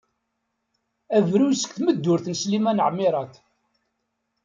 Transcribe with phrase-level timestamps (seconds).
[1.17, 3.33] Abruy seg tmeddurt n Sliman Ɛmirat.